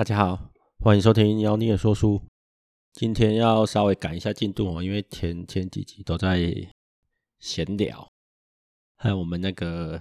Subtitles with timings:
[0.00, 2.22] 大家好，欢迎收听妖孽说书。
[2.94, 6.40] 今天要稍微赶一下进度哦，因为前前几集都在
[7.38, 8.08] 闲聊，
[8.96, 10.00] 还有我们那个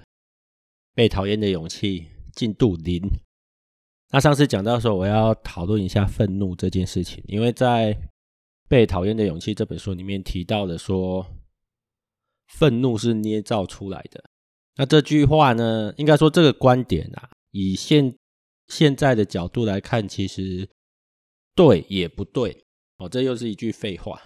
[0.95, 3.01] 被讨厌的勇气进度零。
[4.11, 7.93] 那上次讲到说，我要讨论一下愤怒这件事情，因为在
[8.69, 11.27] 《被讨厌的勇气》这本书里面提到的说，
[12.47, 14.23] 愤怒是捏造出来的。
[14.77, 18.15] 那这句话呢，应该说这个观点啊，以现
[18.69, 20.69] 现在的角度来看，其实
[21.55, 22.65] 对也不对
[22.97, 24.21] 哦，这又是一句废话。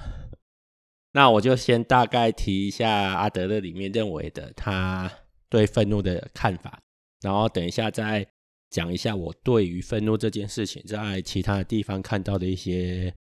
[1.14, 5.12] 那我就先大概提一下阿德勒里面认为的他
[5.50, 6.80] 对愤怒的看法，
[7.22, 8.28] 然后等一下再
[8.70, 13.14] 讲一下我对于愤怒这件事情在其他的地方看到的一些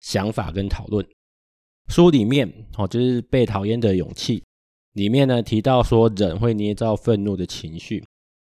[0.00, 1.06] 想法跟讨论。
[1.88, 4.40] 书里面哦，就是《被讨厌的勇气》
[4.92, 8.04] 里面呢提到说，人会捏造愤怒的情绪。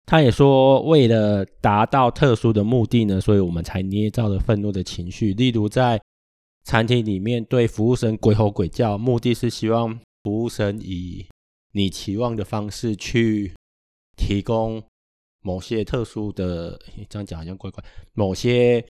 [0.07, 5.33] 他也说，为了达到特殊的目的呢，所以我们才捏造了愤怒的情绪。
[5.35, 6.01] 例如，在
[6.65, 11.27] 餐厅里面对服务生鬼吼鬼叫，目的是希望服务生以
[11.73, 13.53] 你期望的方式去
[14.17, 14.83] 提供
[15.43, 17.83] 某些特殊的，这样讲好像怪怪，
[18.15, 18.85] 某些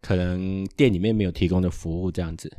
[0.00, 2.52] 可能店里面没有提供的服务这样子。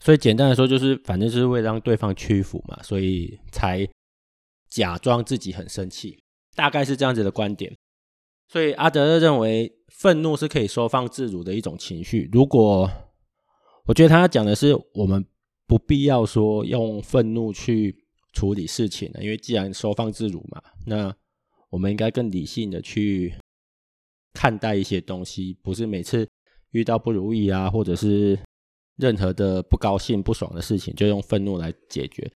[0.00, 3.88] 所以简单来说，就是反正就是为了让对方屈服嘛，所以才
[4.68, 6.22] 假装自己很生气。
[6.54, 7.76] 大概是这样子的观点，
[8.48, 12.28] 所以阿德勒认为愤怒是可以收放自如的一种情绪。
[12.32, 12.90] 如果
[13.86, 15.24] 我觉得他讲的是，我们
[15.66, 21.14] 不必要说用愤怒去处理事情了，因为既然收放自如嘛，那
[21.70, 23.34] 我们应该更理性的去
[24.32, 26.28] 看待一些东西，不是每次
[26.70, 28.38] 遇到不如意啊，或者是
[28.96, 32.30] 任何的不高兴、不爽的事情，就用愤怒来解决。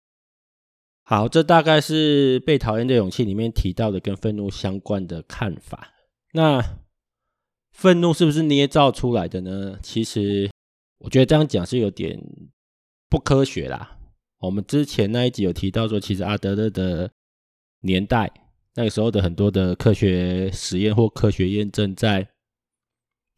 [1.10, 5.94] 好，这大概是《被讨厌的勇气》里面提到的跟愤怒相关的看法。
[6.34, 6.62] 那
[7.72, 9.78] 愤怒是不是捏造出来的呢？
[9.82, 10.50] 其实
[10.98, 12.20] 我觉得这样讲是有点
[13.08, 13.98] 不科学啦。
[14.40, 17.10] 我们之前那一集有提到说，其实阿德勒的
[17.80, 18.30] 年代，
[18.74, 22.28] 那个时候的很多的科学实验或科学验证，在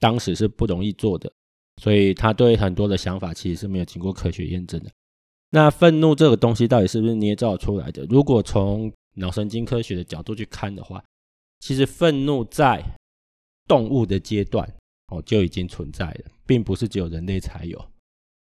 [0.00, 1.32] 当时是不容易做的，
[1.80, 4.90] 所以他对很多的想法其实是没有经过科学验证的。
[5.52, 8.06] 那愤怒这个东西到底是不是捏造出来的？
[8.08, 11.02] 如果从脑神经科学的角度去看的话，
[11.58, 12.80] 其实愤怒在
[13.66, 14.72] 动物的阶段
[15.08, 17.84] 哦就已经存在了，并不是只有人类才有。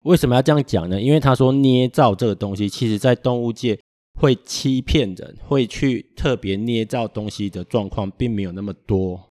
[0.03, 1.01] 为什么要这样讲呢？
[1.01, 3.79] 因为他说捏造这个东西，其实在动物界
[4.19, 9.29] 会欺骗人，会去特别捏造东西的状况并没有那么多，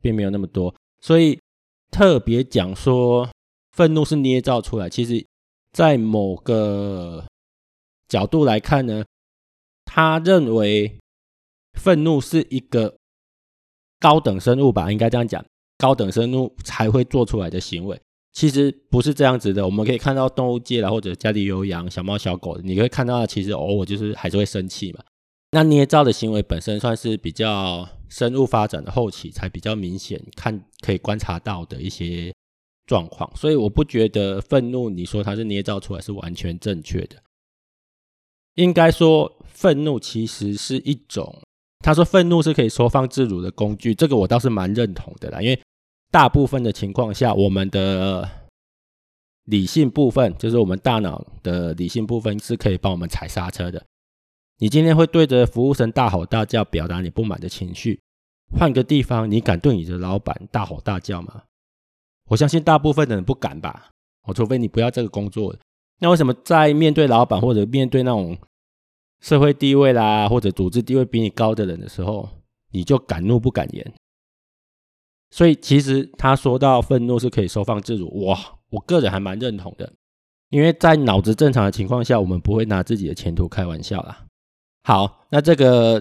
[0.00, 0.72] 并没有那么多。
[1.00, 1.36] 所以
[1.90, 3.28] 特别讲说
[3.72, 5.26] 愤怒是捏造出来，其实。
[5.72, 7.24] 在某个
[8.08, 9.04] 角度来看呢，
[9.84, 10.98] 他认为
[11.78, 12.96] 愤怒是一个
[14.00, 15.44] 高等生物吧，应该这样讲，
[15.78, 18.00] 高等生物才会做出来的行为。
[18.32, 19.64] 其实不是这样子的。
[19.64, 25.02] 我们可以看到动物界啦，或者家里有养小猫小狗的，你可以看到，其实偶尔就是还是会生气嘛。
[25.52, 32.32] 那捏造的行为本身算是比较生物发展的后期才比较明显，看可以观察到的一些。
[32.90, 37.14] 状况，所以我不觉得愤怒，你说它是捏造出来是完全正确的。
[38.56, 41.40] 应该说，愤怒其实是一种，
[41.78, 45.40] 他说愤怒是可以收放自如的工具，这个我倒是蛮认同的啦。
[45.40, 45.62] 因为
[46.10, 48.28] 大部分的情况下，我们的
[49.44, 53.86] 理性部分，就是我们大脑的理性部分，是可以帮我们踩刹车的。
[54.58, 58.00] 你今天会对着服务生大吼大叫，表达你不满的情绪，
[58.58, 61.44] 换个地方，你敢对你的老板大吼大叫吗？
[62.30, 63.90] 我相信大部分的人不敢吧，
[64.22, 65.54] 我除非你不要这个工作。
[65.98, 68.38] 那为什么在面对老板或者面对那种
[69.20, 72.28] 社会地位啦，或者组织地位比你高的人的时候，
[72.70, 73.92] 你就敢怒不敢言？
[75.32, 78.38] 所以其实他说到愤怒是可以收放自如，哇，
[78.70, 79.92] 我个人还蛮认同的，
[80.50, 84.24] 因为在脑子正常的情况下，我们不会拿自己的前途开玩笑啦。
[84.84, 86.00] 好，那这个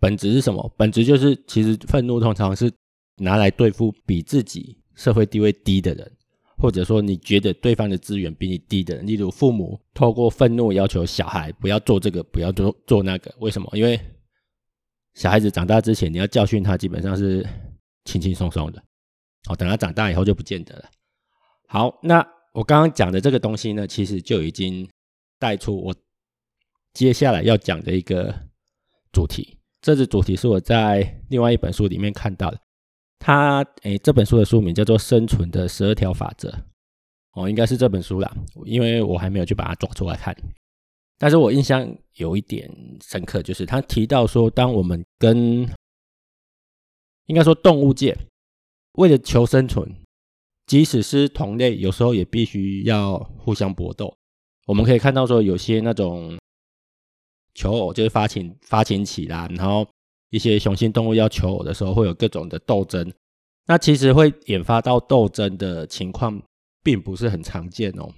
[0.00, 0.72] 本质是什么？
[0.76, 2.70] 本质就是其实愤怒通常是
[3.18, 4.76] 拿来对付比自己。
[4.96, 6.10] 社会地位低的人，
[6.58, 13.70] 或者说你觉得对方的资源比你低的人，例如父母透过愤怒要求小孩不要做这个，不要做做那个，为什么？
[13.74, 14.00] 因为
[15.14, 17.46] 小孩子长大之前，你要教训他，基本上是
[18.04, 18.82] 轻轻松松的。
[19.48, 20.84] 哦，等他长大以后就不见得了。
[21.68, 24.88] 好，那我刚刚讲的这个东西呢，其实就已经
[25.38, 25.94] 带出我
[26.92, 28.34] 接下来要讲的一个
[29.12, 29.58] 主题。
[29.80, 32.58] 这个主题是我在另外一本书里面看到的。
[33.18, 36.48] 他诶，这本书的书名叫做《生存的十二条法则》
[37.32, 38.34] 哦，应该是这本书啦，
[38.64, 40.36] 因为我还没有去把它抓出来看。
[41.18, 42.70] 但是我印象有一点
[43.02, 45.66] 深刻，就是他提到说，当我们跟
[47.26, 48.16] 应该说动物界，
[48.92, 49.94] 为了求生存，
[50.66, 54.14] 即使是同类，有时候也必须要互相搏斗。
[54.66, 56.38] 我们可以看到说，有些那种
[57.54, 59.88] 求偶就是发情发情期啦，然后
[60.30, 63.12] 一些雄性动物要求偶的时候，会有各种的斗争。
[63.66, 66.40] 那其实会引发到斗争的情况，
[66.82, 68.12] 并不是很常见哦。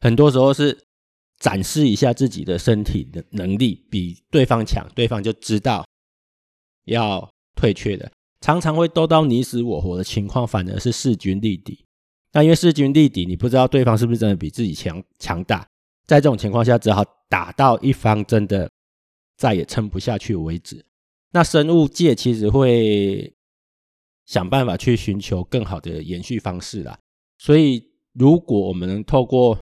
[0.00, 0.78] 很多时候是
[1.38, 5.84] 展示一下自己的身体的能力比对方强，对方就知道
[6.84, 8.10] 要退却的。
[8.40, 11.82] 常常会斗到你死我活的情况，反而是势均力敌。
[12.32, 15.66] 那因为势均力敌，你不知道对方是不是真的比自己强强大。
[16.06, 18.70] 在这种情况下，只好打到一方真的
[19.38, 20.84] 再也撑不下去为止。
[21.34, 23.34] 那生物界其实会
[24.24, 26.96] 想办法去寻求更好的延续方式啦。
[27.38, 29.58] 所以，如果我们能透过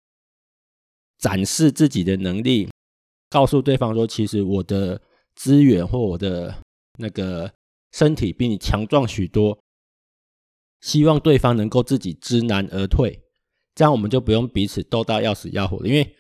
[1.18, 2.68] 展示自己的能力，
[3.28, 5.02] 告诉对方说，其实我的
[5.34, 6.56] 资源或我的
[7.00, 7.52] 那个
[7.90, 9.58] 身体比你强壮许多，
[10.80, 13.20] 希望对方能够自己知难而退，
[13.74, 15.88] 这样我们就不用彼此斗到要死要活了。
[15.88, 16.14] 因为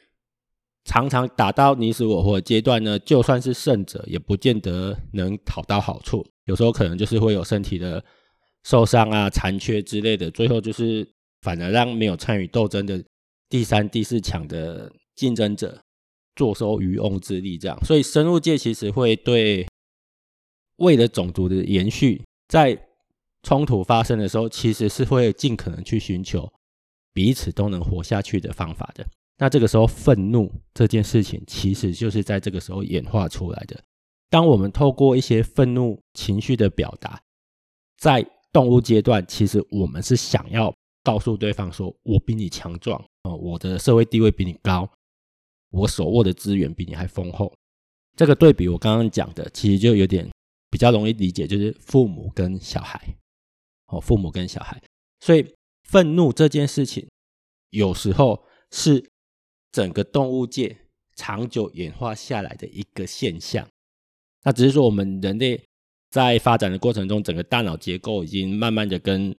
[0.86, 6.24] 常常打到你死我活的阶段呢，就算是胜者，也不见得能讨到好处。
[6.44, 8.02] 有时候可能就是会有身体的
[8.64, 11.06] 受伤啊、残缺之类的，最后就是
[11.42, 13.04] 反而让没有参与斗争的。
[13.48, 15.80] 第三、第四强的竞争者
[16.34, 19.64] 坐收渔翁之利，这样，所以生物界其实会对
[20.78, 22.76] 为了种族的延续，在
[23.44, 26.52] 冲突发生的时候，其实是会尽可能去寻求
[27.12, 29.06] 彼此都能活下去的方法的。
[29.38, 33.78] 那这个时候，愤怒这件事情其实就是在这个时候演化出来的。
[34.30, 37.20] 当我们透过一些愤怒情绪的表达，
[37.98, 40.74] 在动物阶段，其实我们是想要
[41.04, 44.88] 告诉对方说：“我比你强壮。”呃我的社会地位比你高，
[45.70, 47.52] 我手握的资源比你还丰厚。
[48.16, 50.30] 这个对比我刚刚讲的，其实就有点
[50.70, 53.00] 比较容易理解，就是父母跟小孩。
[53.88, 54.82] 哦，父母跟小孩，
[55.20, 55.54] 所以
[55.84, 57.08] 愤怒这件事情，
[57.70, 59.04] 有时候是
[59.76, 60.74] 整个动物界
[61.16, 63.68] 长久演化下来的一个现象。
[64.42, 65.62] 那只是说，我们人类
[66.08, 69.36] 在发展的过程中，整个大脑结构已经慢慢的跟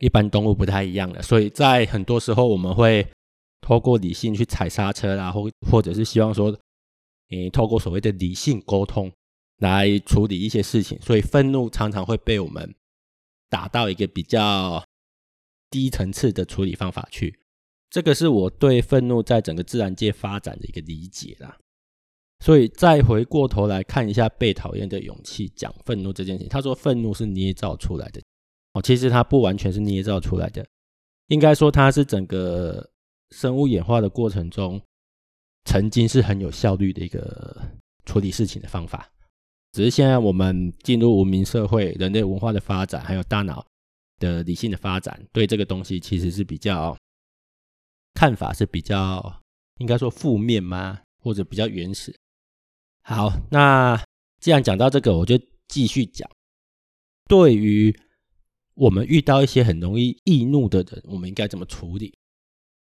[0.00, 3.06] 一般动物不太一样了，所以在很多时候我们会
[3.60, 6.50] 透过理性去踩刹车啦，或或者是希望说，
[7.28, 9.08] 嗯，透过所谓的理性沟通
[9.58, 12.74] 来处理一些事情，所以愤怒常常会被我们
[13.48, 14.84] 打到一个比较
[15.70, 17.38] 低层次的处理方法去。
[17.90, 21.58] 这个是我对愤怒在整个自然界发展的一个理解啦。
[22.42, 28.22] 所以再回过头来看一下《被讨厌的勇气》讲愤怒这件事情，他说愤怒是捏造出来的。
[28.72, 30.64] 哦，其实它不完全是捏造出来的，
[31.26, 32.88] 应该说它是整个
[33.30, 34.80] 生物演化的过程中，
[35.64, 37.60] 曾经是很有效率的一个
[38.06, 39.10] 处理事情的方法。
[39.72, 43.66] 只是现在我们进入文明社会，人类文化的发展，还有大脑
[44.20, 46.96] 的理性的发展，对这个东西其实是比较
[48.14, 49.42] 看法是比较
[49.78, 51.00] 应该说负面吗？
[51.18, 52.14] 或者比较原始。
[53.02, 54.02] 好，那
[54.40, 56.30] 既然讲到这个，我就继续讲，
[57.28, 57.94] 对于。
[58.74, 62.14] 我们遇到一些很容易易怒的人，我们应该怎么处理？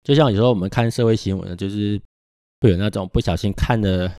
[0.04, 2.00] 就像有时候我们看社会新闻，就是
[2.60, 4.14] 会有那种不小心看了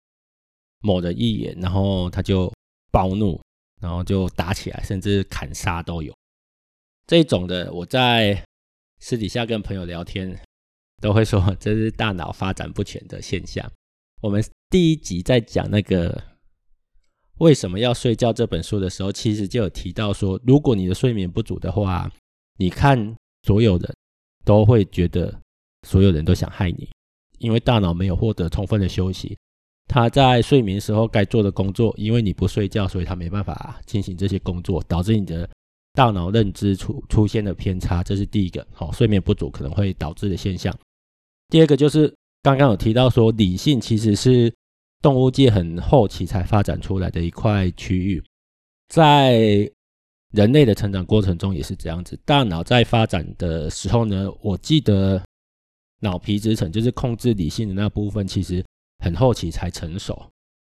[0.80, 2.52] 某人一眼，然后他就
[2.90, 3.40] 暴怒，
[3.80, 6.12] 然后就打起来，甚至砍杀都有。
[7.06, 8.42] 这种的，我在
[8.98, 10.36] 私底下跟朋友聊天，
[11.00, 13.70] 都会说这是大脑发展不全的现象。
[14.22, 16.22] 我们第一集在讲那个。
[17.38, 18.34] 为什么要睡觉？
[18.34, 22.06] 这本书的时候，其实就有提到说，如果你的睡眠不足的话，
[22.58, 23.96] 你看所有人
[24.44, 25.34] 都会觉得
[25.88, 26.86] 所有人都想害你，
[27.38, 29.38] 因为大脑没有获得充分的休息，
[29.88, 35.48] 他在睡眠时候该做的工作，因为你不睡觉，所以他没办法进行这些工作，导致你的
[35.94, 40.78] 大脑认知出出现了偏差，这是第一个，好，睡眠不足可能会导致的现象。
[41.50, 44.50] 第二个就是刚刚有提到说，理性其实是。
[45.02, 48.22] 动物界很后期才发展出来的一块区域，
[48.90, 49.40] 在
[50.34, 52.20] 人类的成长过程中也是这样子。
[52.22, 55.18] 大脑在发展的时候呢，我记得
[56.00, 58.62] 脑皮质层就是控制理性的那部分，其实
[59.02, 60.22] 很后期才成熟。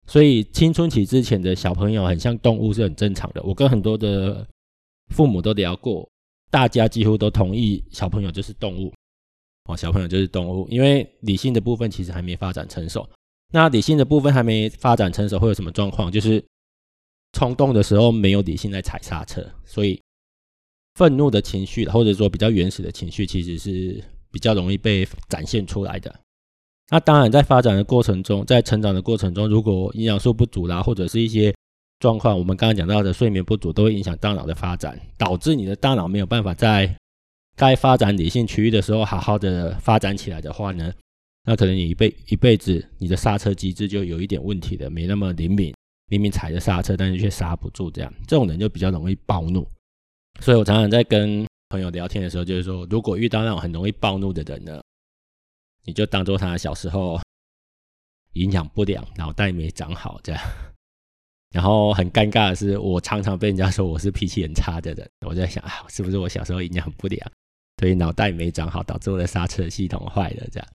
[0.06, 3.42] 所以青春期之前的小朋友很像动物是很正常的。
[3.42, 4.46] 我跟很多的
[5.14, 6.08] 父母都聊过，
[6.50, 8.90] 大家几乎都同意小朋友就是动物
[9.64, 13.08] 哦，小朋友就是动物，因为理性的部分其实还没发展成熟。
[13.52, 16.10] 那理性的部分还没发展成熟，会有什么状况？
[16.10, 16.42] 就是
[17.32, 20.00] 冲动的时候没有理性在踩刹车，所以
[20.94, 26.14] 愤怒的情绪，或者说比较原始的情绪，其实是比较容易被展现出来的。
[26.90, 31.54] 那当然，在发展的过程中，在成长的过程中，如果营养素不足啦，或者是一些
[32.00, 36.94] 状况，我们刚刚讲到的睡眠不足都会影响大脑的发展，导致你的大脑没有办法在
[37.56, 40.92] 该发展理性区域的时候好好的发展起来的话呢，
[41.44, 45.74] 那可能你一辈一辈子你的刹车机制就有一点问题的，没那么灵敏，
[46.08, 49.66] 明明踩着刹车，但是却刹不住，这样这种人就比较容易暴怒。
[50.40, 54.82] 所以我常常在跟朋友聊天的时候，就是说，如果遇到那种很容易暴怒的人呢，
[55.84, 57.20] 你就当做他小时候
[58.32, 60.42] 营养不良，脑袋没长好这样。
[61.52, 65.06] 然后很尴尬的是，我常常被人家说我是脾气很差的人。
[65.26, 67.32] 我在想啊，是不是我小时候营养不良，
[67.82, 70.68] 所以脑袋没长好，导致我的刹车系统坏了这样。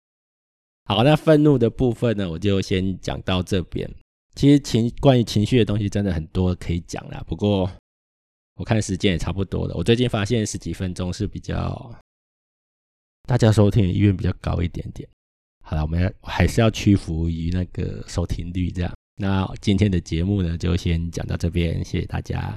[0.85, 3.87] 好，那愤怒的部分呢，我就先讲到这边。
[4.33, 7.71] 其实情关于情绪的东西真的很多可以讲啦，不过。
[8.55, 9.75] 我看时间也差不多了。
[9.75, 11.93] 我最近发现十几分钟是比较
[13.27, 15.07] 大家收听的意愿比较高一点点。
[15.63, 18.91] 好了，我们要还是要屈服于那个收听率这样。
[19.17, 22.51] 那今天的节目呢，就先讲到这边，谢谢大家。